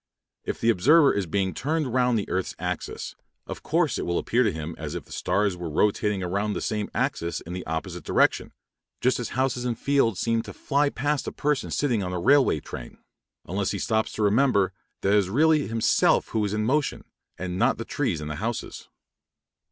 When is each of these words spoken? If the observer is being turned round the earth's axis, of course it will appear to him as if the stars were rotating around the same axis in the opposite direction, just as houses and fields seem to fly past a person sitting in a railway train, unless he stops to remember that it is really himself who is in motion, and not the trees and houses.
If 0.45 0.59
the 0.59 0.71
observer 0.71 1.13
is 1.13 1.27
being 1.27 1.53
turned 1.53 1.93
round 1.93 2.17
the 2.17 2.27
earth's 2.27 2.55
axis, 2.57 3.13
of 3.45 3.61
course 3.61 3.99
it 3.99 4.05
will 4.07 4.17
appear 4.17 4.41
to 4.41 4.51
him 4.51 4.73
as 4.79 4.95
if 4.95 5.05
the 5.05 5.11
stars 5.11 5.55
were 5.55 5.69
rotating 5.69 6.23
around 6.23 6.53
the 6.53 6.59
same 6.59 6.89
axis 6.95 7.39
in 7.41 7.53
the 7.53 7.63
opposite 7.67 8.03
direction, 8.03 8.51
just 8.99 9.19
as 9.19 9.29
houses 9.37 9.63
and 9.63 9.77
fields 9.77 10.19
seem 10.19 10.41
to 10.41 10.53
fly 10.53 10.89
past 10.89 11.27
a 11.27 11.31
person 11.31 11.69
sitting 11.69 12.01
in 12.01 12.11
a 12.13 12.19
railway 12.19 12.59
train, 12.59 12.97
unless 13.45 13.69
he 13.69 13.77
stops 13.77 14.11
to 14.13 14.23
remember 14.23 14.73
that 15.01 15.13
it 15.13 15.19
is 15.19 15.29
really 15.29 15.67
himself 15.67 16.29
who 16.29 16.43
is 16.43 16.53
in 16.55 16.65
motion, 16.65 17.03
and 17.37 17.59
not 17.59 17.77
the 17.77 17.85
trees 17.85 18.21
and 18.21 18.31
houses. 18.33 18.89